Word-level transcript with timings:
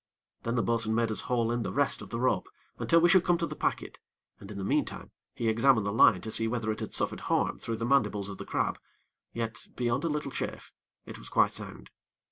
Then 0.41 0.55
the 0.55 0.63
bo'sun 0.63 0.95
bade 0.95 1.11
us 1.11 1.21
haul 1.29 1.51
in 1.51 1.61
the 1.61 1.71
rest 1.71 2.01
of 2.01 2.09
the 2.09 2.19
rope, 2.19 2.49
until 2.79 2.99
we 2.99 3.07
should 3.07 3.23
come 3.23 3.37
to 3.37 3.45
the 3.45 3.55
packet, 3.55 3.99
and, 4.39 4.49
in 4.49 4.57
the 4.57 4.63
meantime, 4.63 5.11
he 5.35 5.47
examined 5.47 5.85
the 5.85 5.93
line 5.93 6.21
to 6.21 6.31
see 6.31 6.47
whether 6.47 6.71
it 6.71 6.79
had 6.79 6.91
suffered 6.91 7.19
harm 7.29 7.59
through 7.59 7.77
the 7.77 7.85
mandibles 7.85 8.27
of 8.27 8.39
the 8.39 8.45
crab; 8.45 8.79
yet, 9.31 9.67
beyond 9.75 10.03
a 10.03 10.09
little 10.09 10.31
chafe, 10.31 10.73
it 11.05 11.19
was 11.19 11.29
quite 11.29 11.51
sound. 11.51 11.91